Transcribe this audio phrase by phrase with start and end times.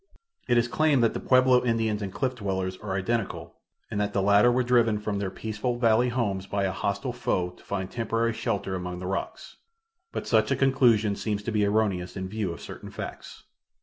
[0.47, 3.57] It is claimed that the Pueblo Indians and cliff dwellers are identical
[3.91, 7.51] and that the latter were driven from their peaceful valley homes by a hostile foe
[7.51, 9.57] to find temporary shelter among the rocks,
[10.11, 13.43] but such a conclusion seems to be erroneous in view of certain facts.